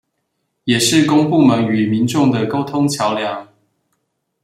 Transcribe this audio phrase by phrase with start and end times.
[0.63, 3.45] 也是公部門與民眾的溝通橋樑